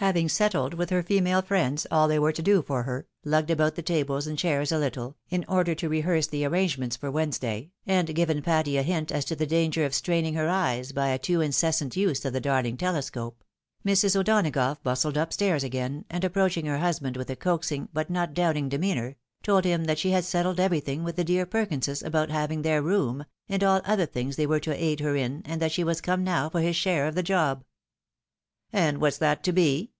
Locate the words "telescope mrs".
12.78-14.18